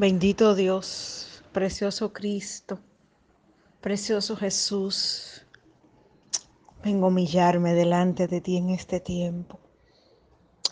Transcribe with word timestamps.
Bendito 0.00 0.54
Dios, 0.54 1.42
precioso 1.50 2.12
Cristo, 2.12 2.78
precioso 3.80 4.36
Jesús. 4.36 5.44
Vengo 6.84 7.06
a 7.06 7.08
humillarme 7.08 7.74
delante 7.74 8.28
de 8.28 8.40
ti 8.40 8.58
en 8.58 8.70
este 8.70 9.00
tiempo, 9.00 9.58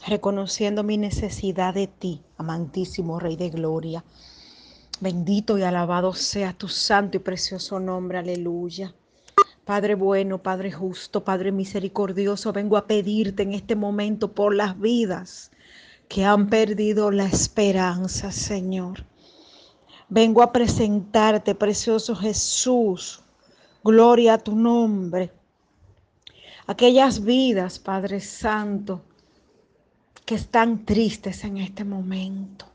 reconociendo 0.06 0.84
mi 0.84 0.96
necesidad 0.96 1.74
de 1.74 1.88
ti, 1.88 2.22
amantísimo 2.38 3.18
Rey 3.18 3.34
de 3.34 3.50
Gloria. 3.50 4.04
Bendito 5.00 5.58
y 5.58 5.64
alabado 5.64 6.14
sea 6.14 6.52
tu 6.52 6.68
santo 6.68 7.16
y 7.16 7.18
precioso 7.18 7.80
nombre, 7.80 8.18
aleluya. 8.18 8.94
Padre 9.64 9.96
bueno, 9.96 10.40
Padre 10.40 10.70
justo, 10.70 11.24
Padre 11.24 11.50
misericordioso, 11.50 12.52
vengo 12.52 12.76
a 12.76 12.86
pedirte 12.86 13.42
en 13.42 13.54
este 13.54 13.74
momento 13.74 14.30
por 14.30 14.54
las 14.54 14.78
vidas 14.78 15.50
que 16.08 16.24
han 16.24 16.48
perdido 16.48 17.10
la 17.10 17.26
esperanza, 17.26 18.30
Señor. 18.30 19.04
Vengo 20.08 20.40
a 20.40 20.52
presentarte, 20.52 21.56
precioso 21.56 22.14
Jesús. 22.14 23.22
Gloria 23.82 24.34
a 24.34 24.38
tu 24.38 24.54
nombre. 24.54 25.32
Aquellas 26.68 27.24
vidas, 27.24 27.80
Padre 27.80 28.20
Santo, 28.20 29.02
que 30.24 30.36
están 30.36 30.84
tristes 30.84 31.42
en 31.42 31.56
este 31.56 31.82
momento. 31.82 32.66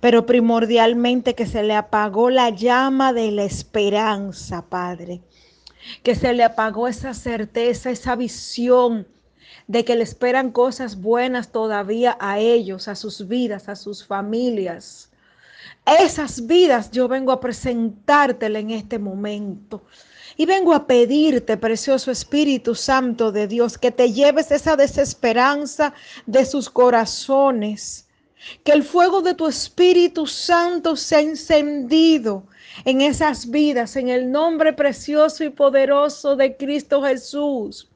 Pero 0.00 0.26
primordialmente 0.26 1.36
que 1.36 1.46
se 1.46 1.62
le 1.62 1.76
apagó 1.76 2.28
la 2.28 2.50
llama 2.50 3.12
de 3.12 3.30
la 3.30 3.44
esperanza, 3.44 4.66
Padre. 4.68 5.20
Que 6.02 6.16
se 6.16 6.32
le 6.32 6.42
apagó 6.42 6.88
esa 6.88 7.14
certeza, 7.14 7.90
esa 7.90 8.16
visión 8.16 9.06
de 9.68 9.84
que 9.84 9.94
le 9.94 10.02
esperan 10.02 10.50
cosas 10.50 11.00
buenas 11.00 11.52
todavía 11.52 12.16
a 12.18 12.40
ellos, 12.40 12.88
a 12.88 12.96
sus 12.96 13.28
vidas, 13.28 13.68
a 13.68 13.76
sus 13.76 14.04
familias 14.04 15.08
esas 15.96 16.46
vidas 16.46 16.90
yo 16.90 17.08
vengo 17.08 17.32
a 17.32 17.40
presentártela 17.40 18.58
en 18.58 18.70
este 18.70 18.98
momento. 18.98 19.82
Y 20.36 20.46
vengo 20.46 20.72
a 20.72 20.86
pedirte, 20.86 21.56
precioso 21.56 22.10
Espíritu 22.10 22.74
Santo 22.74 23.32
de 23.32 23.48
Dios, 23.48 23.76
que 23.76 23.90
te 23.90 24.12
lleves 24.12 24.50
esa 24.52 24.76
desesperanza 24.76 25.94
de 26.26 26.44
sus 26.44 26.70
corazones. 26.70 28.06
Que 28.62 28.72
el 28.72 28.84
fuego 28.84 29.20
de 29.20 29.34
tu 29.34 29.48
Espíritu 29.48 30.26
Santo 30.26 30.94
sea 30.94 31.20
encendido 31.20 32.44
en 32.84 33.00
esas 33.00 33.50
vidas, 33.50 33.96
en 33.96 34.10
el 34.10 34.30
nombre 34.30 34.72
precioso 34.72 35.42
y 35.42 35.50
poderoso 35.50 36.36
de 36.36 36.56
Cristo 36.56 37.02
Jesús. 37.02 37.90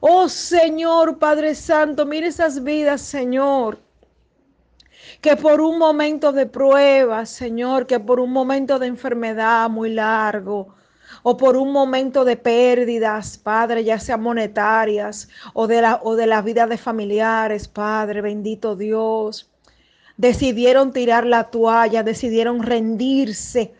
Oh 0.00 0.28
Señor 0.28 1.18
Padre 1.18 1.54
Santo, 1.54 2.04
mire 2.04 2.26
esas 2.26 2.64
vidas, 2.64 3.00
Señor 3.00 3.83
que 5.20 5.36
por 5.36 5.60
un 5.60 5.78
momento 5.78 6.32
de 6.32 6.46
prueba, 6.46 7.26
Señor, 7.26 7.86
que 7.86 8.00
por 8.00 8.20
un 8.20 8.32
momento 8.32 8.78
de 8.78 8.86
enfermedad 8.86 9.70
muy 9.70 9.90
largo, 9.90 10.74
o 11.22 11.36
por 11.36 11.56
un 11.56 11.72
momento 11.72 12.24
de 12.24 12.36
pérdidas, 12.36 13.38
Padre, 13.38 13.84
ya 13.84 13.98
sean 13.98 14.22
monetarias 14.22 15.28
o 15.54 15.66
de 15.66 15.80
la, 15.82 16.00
o 16.02 16.16
de 16.16 16.26
la 16.26 16.42
vida 16.42 16.66
de 16.66 16.76
familiares, 16.76 17.68
Padre, 17.68 18.20
bendito 18.20 18.76
Dios, 18.76 19.50
decidieron 20.16 20.92
tirar 20.92 21.26
la 21.26 21.44
toalla, 21.50 22.02
decidieron 22.02 22.62
rendirse 22.62 23.74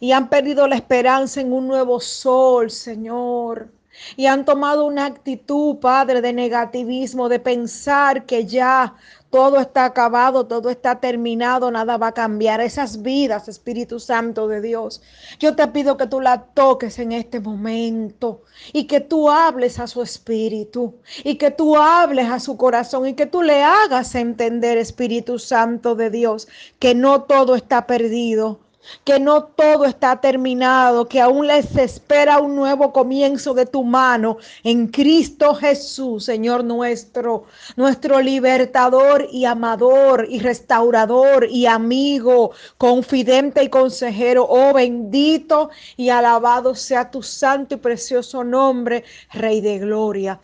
y 0.00 0.12
han 0.12 0.28
perdido 0.28 0.66
la 0.68 0.76
esperanza 0.76 1.40
en 1.40 1.52
un 1.52 1.66
nuevo 1.66 2.00
sol, 2.00 2.70
Señor. 2.70 3.70
Y 4.16 4.26
han 4.26 4.44
tomado 4.44 4.86
una 4.86 5.04
actitud, 5.04 5.76
Padre, 5.76 6.22
de 6.22 6.32
negativismo, 6.32 7.28
de 7.28 7.38
pensar 7.38 8.24
que 8.24 8.46
ya 8.46 8.94
todo 9.32 9.58
está 9.60 9.86
acabado, 9.86 10.46
todo 10.46 10.68
está 10.68 11.00
terminado, 11.00 11.70
nada 11.70 11.96
va 11.96 12.08
a 12.08 12.12
cambiar. 12.12 12.60
Esas 12.60 13.00
vidas, 13.00 13.48
Espíritu 13.48 13.98
Santo 13.98 14.46
de 14.46 14.60
Dios, 14.60 15.00
yo 15.40 15.56
te 15.56 15.66
pido 15.68 15.96
que 15.96 16.06
tú 16.06 16.20
la 16.20 16.42
toques 16.52 16.98
en 16.98 17.12
este 17.12 17.40
momento 17.40 18.42
y 18.74 18.84
que 18.84 19.00
tú 19.00 19.30
hables 19.30 19.78
a 19.78 19.86
su 19.86 20.02
espíritu 20.02 20.96
y 21.24 21.36
que 21.36 21.50
tú 21.50 21.78
hables 21.78 22.28
a 22.28 22.40
su 22.40 22.58
corazón 22.58 23.08
y 23.08 23.14
que 23.14 23.24
tú 23.24 23.40
le 23.40 23.62
hagas 23.62 24.14
entender, 24.14 24.76
Espíritu 24.76 25.38
Santo 25.38 25.94
de 25.94 26.10
Dios, 26.10 26.46
que 26.78 26.94
no 26.94 27.22
todo 27.22 27.56
está 27.56 27.86
perdido 27.86 28.60
que 29.04 29.18
no 29.18 29.44
todo 29.44 29.84
está 29.84 30.20
terminado, 30.20 31.08
que 31.08 31.20
aún 31.20 31.46
les 31.46 31.76
espera 31.76 32.38
un 32.38 32.54
nuevo 32.54 32.92
comienzo 32.92 33.54
de 33.54 33.66
tu 33.66 33.84
mano 33.84 34.38
en 34.64 34.88
Cristo 34.88 35.54
Jesús, 35.54 36.24
Señor 36.24 36.64
nuestro, 36.64 37.44
nuestro 37.76 38.20
libertador 38.20 39.26
y 39.30 39.44
amador 39.44 40.26
y 40.28 40.40
restaurador 40.40 41.46
y 41.50 41.66
amigo, 41.66 42.52
confidente 42.78 43.62
y 43.62 43.68
consejero. 43.68 44.46
Oh 44.48 44.72
bendito 44.72 45.70
y 45.96 46.08
alabado 46.08 46.74
sea 46.74 47.10
tu 47.10 47.22
santo 47.22 47.74
y 47.74 47.78
precioso 47.78 48.44
nombre, 48.44 49.04
Rey 49.32 49.60
de 49.60 49.78
Gloria. 49.78 50.40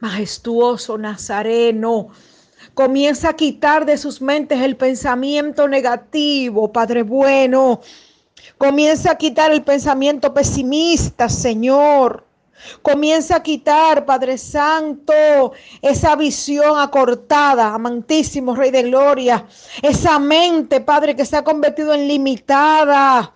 Majestuoso 0.00 0.98
Nazareno 0.98 2.10
Comienza 2.74 3.30
a 3.30 3.36
quitar 3.36 3.86
de 3.86 3.96
sus 3.96 4.20
mentes 4.20 4.60
el 4.60 4.76
pensamiento 4.76 5.68
negativo, 5.68 6.72
Padre 6.72 7.02
bueno. 7.02 7.80
Comienza 8.58 9.12
a 9.12 9.18
quitar 9.18 9.52
el 9.52 9.62
pensamiento 9.62 10.32
pesimista, 10.32 11.28
Señor. 11.28 12.26
Comienza 12.82 13.36
a 13.36 13.42
quitar, 13.42 14.06
Padre 14.06 14.38
Santo, 14.38 15.52
esa 15.82 16.16
visión 16.16 16.78
acortada, 16.78 17.74
amantísimo 17.74 18.54
Rey 18.54 18.70
de 18.70 18.84
Gloria. 18.84 19.46
Esa 19.82 20.18
mente, 20.18 20.80
Padre, 20.80 21.14
que 21.14 21.26
se 21.26 21.36
ha 21.36 21.44
convertido 21.44 21.92
en 21.92 22.08
limitada. 22.08 23.34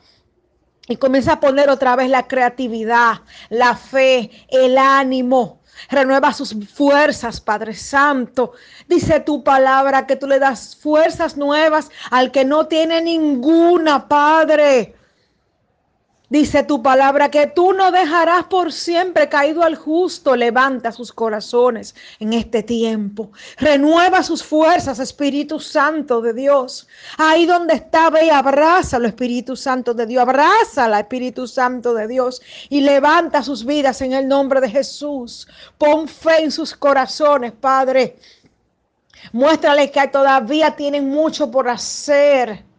Y 0.88 0.96
comienza 0.96 1.34
a 1.34 1.40
poner 1.40 1.70
otra 1.70 1.94
vez 1.94 2.10
la 2.10 2.26
creatividad, 2.26 3.20
la 3.48 3.76
fe, 3.76 4.30
el 4.48 4.76
ánimo, 4.76 5.59
Renueva 5.88 6.32
sus 6.32 6.54
fuerzas, 6.72 7.40
Padre 7.40 7.74
Santo. 7.74 8.52
Dice 8.88 9.20
tu 9.20 9.42
palabra 9.42 10.06
que 10.06 10.16
tú 10.16 10.26
le 10.26 10.38
das 10.38 10.76
fuerzas 10.76 11.36
nuevas 11.36 11.90
al 12.10 12.30
que 12.30 12.44
no 12.44 12.66
tiene 12.66 13.00
ninguna, 13.00 14.08
Padre. 14.08 14.94
Dice 16.30 16.62
tu 16.62 16.80
palabra 16.80 17.28
que 17.28 17.48
tú 17.48 17.72
no 17.72 17.90
dejarás 17.90 18.44
por 18.44 18.72
siempre 18.72 19.28
caído 19.28 19.64
al 19.64 19.74
justo. 19.74 20.36
Levanta 20.36 20.92
sus 20.92 21.12
corazones 21.12 21.96
en 22.20 22.34
este 22.34 22.62
tiempo. 22.62 23.32
Renueva 23.58 24.22
sus 24.22 24.44
fuerzas, 24.44 25.00
Espíritu 25.00 25.58
Santo 25.58 26.20
de 26.20 26.32
Dios. 26.32 26.86
Ahí 27.18 27.46
donde 27.46 27.74
está, 27.74 28.10
ve 28.10 28.26
y 28.26 28.30
abraza 28.30 28.98
Espíritu 28.98 29.56
Santo 29.56 29.92
de 29.92 30.06
Dios. 30.06 30.22
Abraza 30.22 30.84
al 30.84 30.94
Espíritu 30.94 31.48
Santo 31.48 31.94
de 31.94 32.06
Dios 32.06 32.40
y 32.68 32.82
levanta 32.82 33.42
sus 33.42 33.66
vidas 33.66 34.00
en 34.00 34.12
el 34.12 34.28
nombre 34.28 34.60
de 34.60 34.70
Jesús. 34.70 35.48
Pon 35.78 36.06
fe 36.06 36.44
en 36.44 36.52
sus 36.52 36.76
corazones, 36.76 37.50
Padre. 37.50 38.18
Muéstrale 39.32 39.90
que 39.90 40.06
todavía 40.06 40.76
tienen 40.76 41.08
mucho 41.08 41.50
por 41.50 41.68
hacer 41.68 42.69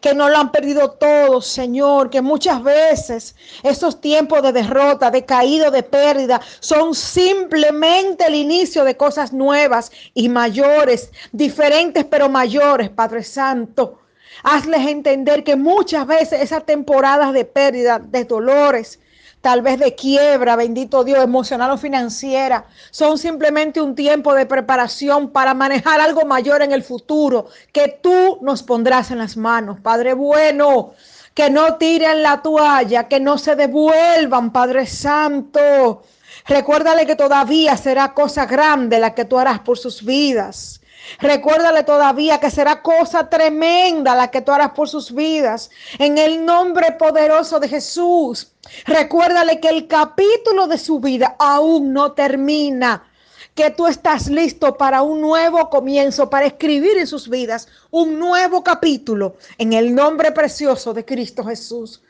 que 0.00 0.14
no 0.14 0.28
lo 0.28 0.36
han 0.36 0.52
perdido 0.52 0.90
todo, 0.90 1.40
Señor, 1.40 2.10
que 2.10 2.20
muchas 2.20 2.62
veces 2.62 3.34
esos 3.62 4.00
tiempos 4.00 4.42
de 4.42 4.52
derrota, 4.52 5.10
de 5.10 5.24
caído, 5.24 5.70
de 5.70 5.82
pérdida, 5.82 6.40
son 6.60 6.94
simplemente 6.94 8.26
el 8.26 8.34
inicio 8.34 8.84
de 8.84 8.96
cosas 8.96 9.32
nuevas 9.32 9.90
y 10.14 10.28
mayores, 10.28 11.10
diferentes 11.32 12.04
pero 12.04 12.28
mayores, 12.28 12.90
Padre 12.90 13.22
Santo. 13.22 14.00
Hazles 14.42 14.86
entender 14.86 15.44
que 15.44 15.56
muchas 15.56 16.06
veces 16.06 16.42
esas 16.42 16.66
temporadas 16.66 17.32
de 17.32 17.44
pérdida, 17.44 17.98
de 17.98 18.24
dolores, 18.24 19.00
tal 19.40 19.62
vez 19.62 19.78
de 19.78 19.94
quiebra, 19.94 20.56
bendito 20.56 21.04
Dios, 21.04 21.22
emocional 21.22 21.70
o 21.70 21.78
financiera, 21.78 22.64
son 22.90 23.18
simplemente 23.18 23.80
un 23.80 23.94
tiempo 23.94 24.34
de 24.34 24.46
preparación 24.46 25.30
para 25.30 25.54
manejar 25.54 26.00
algo 26.00 26.24
mayor 26.24 26.62
en 26.62 26.72
el 26.72 26.82
futuro 26.82 27.48
que 27.72 27.98
tú 28.02 28.38
nos 28.42 28.62
pondrás 28.62 29.10
en 29.10 29.18
las 29.18 29.36
manos, 29.36 29.80
Padre 29.80 30.14
bueno. 30.14 30.92
Que 31.34 31.50
no 31.50 31.74
tiren 31.74 32.22
la 32.22 32.40
toalla, 32.40 33.08
que 33.08 33.20
no 33.20 33.36
se 33.36 33.56
devuelvan, 33.56 34.52
Padre 34.52 34.86
Santo. 34.86 36.02
Recuérdale 36.46 37.06
que 37.06 37.14
todavía 37.14 37.76
será 37.76 38.14
cosa 38.14 38.46
grande 38.46 38.98
la 38.98 39.14
que 39.14 39.26
tú 39.26 39.38
harás 39.38 39.60
por 39.60 39.76
sus 39.76 40.02
vidas. 40.02 40.80
Recuérdale 41.20 41.82
todavía 41.82 42.38
que 42.38 42.50
será 42.50 42.82
cosa 42.82 43.28
tremenda 43.28 44.14
la 44.14 44.30
que 44.30 44.40
tú 44.40 44.52
harás 44.52 44.70
por 44.70 44.88
sus 44.88 45.14
vidas. 45.14 45.70
En 45.98 46.18
el 46.18 46.44
nombre 46.44 46.92
poderoso 46.92 47.60
de 47.60 47.68
Jesús. 47.68 48.52
Recuérdale 48.84 49.60
que 49.60 49.68
el 49.68 49.86
capítulo 49.86 50.66
de 50.66 50.78
su 50.78 51.00
vida 51.00 51.36
aún 51.38 51.92
no 51.92 52.12
termina. 52.12 53.10
Que 53.54 53.70
tú 53.70 53.86
estás 53.86 54.28
listo 54.28 54.76
para 54.76 55.00
un 55.00 55.20
nuevo 55.22 55.70
comienzo, 55.70 56.28
para 56.28 56.46
escribir 56.46 56.98
en 56.98 57.06
sus 57.06 57.28
vidas 57.30 57.68
un 57.90 58.18
nuevo 58.18 58.62
capítulo. 58.62 59.36
En 59.56 59.72
el 59.72 59.94
nombre 59.94 60.32
precioso 60.32 60.92
de 60.92 61.04
Cristo 61.04 61.42
Jesús. 61.44 62.02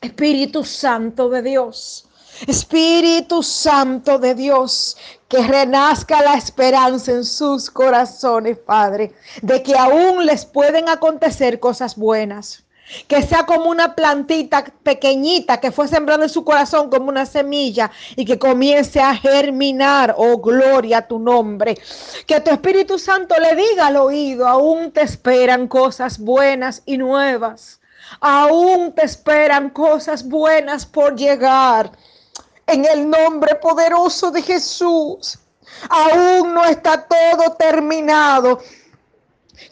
Espíritu 0.00 0.64
Santo 0.64 1.28
de 1.28 1.42
Dios. 1.42 2.07
Espíritu 2.46 3.42
Santo 3.42 4.18
de 4.18 4.34
Dios, 4.34 4.96
que 5.28 5.46
renazca 5.46 6.22
la 6.22 6.34
esperanza 6.34 7.12
en 7.12 7.24
sus 7.24 7.70
corazones, 7.70 8.58
Padre, 8.58 9.12
de 9.42 9.62
que 9.62 9.76
aún 9.76 10.24
les 10.24 10.44
pueden 10.44 10.88
acontecer 10.88 11.60
cosas 11.60 11.96
buenas 11.96 12.64
que 13.06 13.22
sea 13.22 13.44
como 13.44 13.68
una 13.68 13.94
plantita 13.94 14.64
pequeñita 14.82 15.60
que 15.60 15.70
fue 15.70 15.88
sembrada 15.88 16.24
en 16.24 16.30
su 16.30 16.44
corazón 16.44 16.88
como 16.88 17.08
una 17.08 17.26
semilla 17.26 17.90
y 18.16 18.24
que 18.24 18.38
comience 18.38 19.00
a 19.00 19.14
germinar, 19.14 20.14
oh 20.16 20.38
gloria 20.38 20.98
a 20.98 21.06
tu 21.06 21.18
nombre. 21.18 21.76
Que 22.26 22.40
tu 22.40 22.50
Espíritu 22.50 22.98
Santo 22.98 23.34
le 23.38 23.54
diga 23.54 23.88
al 23.88 23.96
oído, 23.96 24.46
aún 24.46 24.90
te 24.90 25.02
esperan 25.02 25.68
cosas 25.68 26.18
buenas 26.18 26.82
y 26.86 26.96
nuevas, 26.96 27.80
aún 28.20 28.94
te 28.94 29.04
esperan 29.04 29.70
cosas 29.70 30.26
buenas 30.26 30.86
por 30.86 31.14
llegar. 31.16 31.92
En 32.68 32.84
el 32.84 33.08
nombre 33.08 33.54
poderoso 33.56 34.30
de 34.30 34.42
Jesús, 34.42 35.38
aún 35.88 36.54
no 36.54 36.64
está 36.66 37.06
todo 37.06 37.54
terminado. 37.54 38.60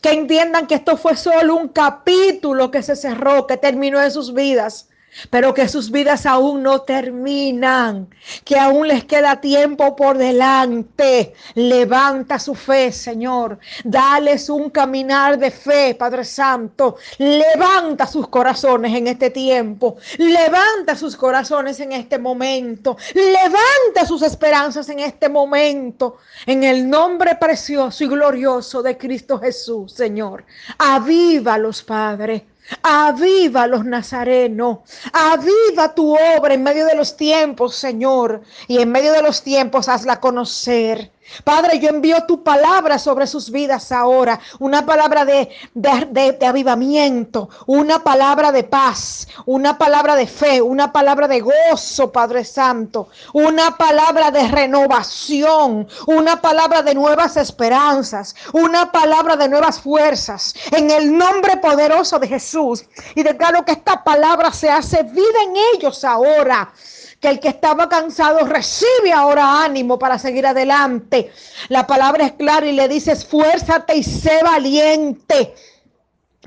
Que 0.02 0.10
entiendan 0.10 0.66
que 0.66 0.76
esto 0.76 0.96
fue 0.96 1.16
solo 1.16 1.56
un 1.56 1.68
capítulo 1.68 2.70
que 2.70 2.82
se 2.82 2.96
cerró, 2.96 3.46
que 3.46 3.56
terminó 3.56 4.02
en 4.02 4.10
sus 4.10 4.32
vidas 4.34 4.88
pero 5.30 5.54
que 5.54 5.68
sus 5.68 5.90
vidas 5.90 6.26
aún 6.26 6.62
no 6.62 6.82
terminan, 6.82 8.08
que 8.44 8.58
aún 8.58 8.88
les 8.88 9.04
queda 9.04 9.40
tiempo 9.40 9.96
por 9.96 10.18
delante. 10.18 11.34
Levanta 11.54 12.38
su 12.38 12.54
fe, 12.54 12.92
Señor. 12.92 13.58
Dales 13.84 14.48
un 14.48 14.70
caminar 14.70 15.38
de 15.38 15.50
fe, 15.50 15.94
Padre 15.94 16.24
Santo. 16.24 16.96
Levanta 17.18 18.06
sus 18.06 18.28
corazones 18.28 18.94
en 18.94 19.06
este 19.06 19.30
tiempo. 19.30 19.96
Levanta 20.18 20.96
sus 20.96 21.16
corazones 21.16 21.80
en 21.80 21.92
este 21.92 22.18
momento. 22.18 22.96
Levanta 23.14 24.06
sus 24.06 24.22
esperanzas 24.22 24.88
en 24.88 25.00
este 25.00 25.28
momento. 25.28 26.18
En 26.46 26.64
el 26.64 26.88
nombre 26.88 27.36
precioso 27.36 28.04
y 28.04 28.08
glorioso 28.08 28.82
de 28.82 28.96
Cristo 28.96 29.38
Jesús, 29.38 29.92
Señor. 29.92 30.44
Avívalos, 30.78 31.82
Padre. 31.82 32.46
Aviva 32.82 33.66
los 33.66 33.84
nazarenos, 33.84 34.78
aviva 35.12 35.94
tu 35.94 36.14
obra 36.14 36.54
en 36.54 36.62
medio 36.62 36.86
de 36.86 36.96
los 36.96 37.16
tiempos, 37.16 37.76
Señor, 37.76 38.42
y 38.66 38.78
en 38.78 38.90
medio 38.90 39.12
de 39.12 39.22
los 39.22 39.42
tiempos 39.42 39.88
hazla 39.88 40.20
conocer. 40.20 41.12
Padre, 41.44 41.78
yo 41.78 41.88
envío 41.88 42.24
tu 42.24 42.42
palabra 42.42 42.98
sobre 42.98 43.26
sus 43.26 43.50
vidas 43.50 43.92
ahora, 43.92 44.40
una 44.58 44.86
palabra 44.86 45.24
de, 45.24 45.50
de, 45.74 46.46
avivamiento, 46.46 47.48
una 47.66 48.02
palabra 48.02 48.52
de 48.52 48.64
paz, 48.64 49.28
una 49.44 49.76
palabra 49.76 50.16
de 50.16 50.26
fe, 50.26 50.62
una 50.62 50.92
palabra 50.92 51.28
de 51.28 51.40
gozo, 51.40 52.12
Padre 52.12 52.44
Santo, 52.44 53.08
una 53.32 53.76
palabra 53.76 54.30
de 54.30 54.48
renovación, 54.48 55.88
una 56.06 56.40
palabra 56.40 56.82
de 56.82 56.94
nuevas 56.94 57.36
esperanzas, 57.36 58.34
una 58.52 58.90
palabra 58.92 59.36
de 59.36 59.48
nuevas 59.48 59.80
fuerzas, 59.80 60.54
en 60.72 60.90
el 60.90 61.16
nombre 61.16 61.56
poderoso 61.58 62.18
de 62.18 62.28
Jesús. 62.28 62.84
Y 63.14 63.22
declaro 63.22 63.64
que 63.64 63.72
esta 63.72 64.02
palabra 64.02 64.52
se 64.52 64.70
hace 64.70 65.02
vida 65.02 65.42
en 65.44 65.54
ellos 65.74 66.04
ahora 66.04 66.72
que 67.20 67.28
el 67.28 67.40
que 67.40 67.48
estaba 67.48 67.88
cansado 67.88 68.46
recibe 68.46 69.12
ahora 69.12 69.64
ánimo 69.64 69.98
para 69.98 70.18
seguir 70.18 70.46
adelante. 70.46 71.32
La 71.68 71.86
palabra 71.86 72.26
es 72.26 72.32
clara 72.32 72.66
y 72.66 72.72
le 72.72 72.88
dice, 72.88 73.12
esfuérzate 73.12 73.96
y 73.96 74.02
sé 74.02 74.42
valiente 74.42 75.54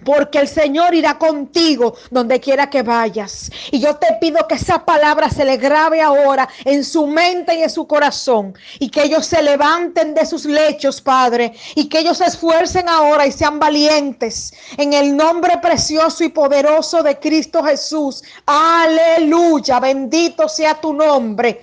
porque 0.04 0.40
el 0.40 0.48
Señor 0.48 0.94
irá 0.94 1.18
contigo 1.18 1.96
donde 2.12 2.40
quiera 2.40 2.70
que 2.70 2.84
vayas. 2.84 3.52
Y 3.72 3.80
yo 3.80 3.96
te 3.96 4.08
pido 4.20 4.48
que 4.48 4.56
esa 4.56 4.86
palabra 4.86 5.30
se 5.30 5.46
le 5.46 5.58
grabe 5.58 6.02
ahora 6.02 6.48
en 6.66 6.84
su 6.84 7.08
mente 7.08 7.56
y 7.56 7.64
en 7.64 7.70
su 7.70 7.88
corazón. 7.88 8.54
Y 8.80 8.90
que 8.90 9.04
ellos 9.04 9.26
se 9.26 9.42
levanten 9.42 10.14
de 10.14 10.26
sus 10.26 10.46
lechos, 10.46 11.02
Padre. 11.02 11.54
Y 11.76 11.90
que 11.90 12.00
ellos 12.00 12.18
se 12.18 12.26
esfuercen 12.26 12.88
ahora 12.90 13.26
y 13.26 13.32
sean 13.32 13.60
valientes. 13.60 14.54
En 14.78 14.94
el 14.94 15.16
nombre 15.16 15.58
precioso 15.58 16.24
y 16.24 16.30
poderoso 16.30 17.04
de 17.04 17.18
Cristo 17.20 17.64
Jesús. 17.64 18.24
Aleluya. 18.46 19.80
Bendito 19.80 20.48
sea 20.48 20.80
tu 20.80 20.94
nombre. 20.94 21.62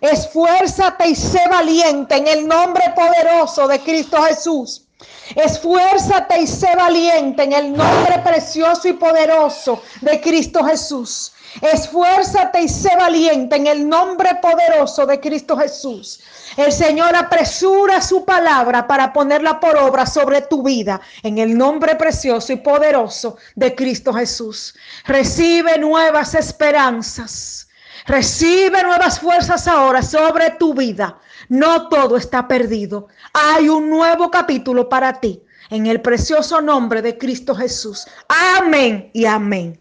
Esfuérzate 0.00 1.08
y 1.08 1.14
sé 1.14 1.42
valiente 1.50 2.16
en 2.16 2.28
el 2.28 2.46
nombre 2.46 2.84
poderoso 2.94 3.66
de 3.68 3.80
Cristo 3.80 4.22
Jesús. 4.22 4.87
Esfuérzate 5.36 6.40
y 6.40 6.46
sé 6.46 6.74
valiente 6.74 7.44
en 7.44 7.52
el 7.52 7.72
nombre 7.72 8.18
precioso 8.24 8.88
y 8.88 8.94
poderoso 8.94 9.82
de 10.00 10.20
Cristo 10.20 10.64
Jesús. 10.64 11.32
Esfuérzate 11.62 12.62
y 12.62 12.68
sé 12.68 12.94
valiente 12.96 13.56
en 13.56 13.68
el 13.68 13.88
nombre 13.88 14.34
poderoso 14.42 15.06
de 15.06 15.20
Cristo 15.20 15.56
Jesús. 15.56 16.20
El 16.56 16.72
Señor 16.72 17.14
apresura 17.14 18.00
su 18.02 18.24
palabra 18.24 18.86
para 18.86 19.12
ponerla 19.12 19.60
por 19.60 19.76
obra 19.76 20.04
sobre 20.04 20.42
tu 20.42 20.62
vida 20.62 21.00
en 21.22 21.38
el 21.38 21.56
nombre 21.56 21.94
precioso 21.94 22.52
y 22.52 22.56
poderoso 22.56 23.36
de 23.54 23.74
Cristo 23.74 24.12
Jesús. 24.12 24.74
Recibe 25.04 25.78
nuevas 25.78 26.34
esperanzas. 26.34 27.68
Recibe 28.06 28.82
nuevas 28.82 29.20
fuerzas 29.20 29.68
ahora 29.68 30.02
sobre 30.02 30.50
tu 30.52 30.74
vida 30.74 31.18
no 31.48 31.88
todo 31.88 32.16
está 32.16 32.48
perdido. 32.48 33.08
Hay 33.32 33.68
un 33.68 33.88
nuevo 33.90 34.30
capítulo 34.30 34.88
para 34.88 35.20
ti. 35.20 35.42
En 35.70 35.86
el 35.86 36.00
precioso 36.00 36.60
nombre 36.60 37.02
de 37.02 37.18
Cristo 37.18 37.54
Jesús. 37.54 38.06
Amén 38.28 39.10
y 39.12 39.26
amén. 39.26 39.78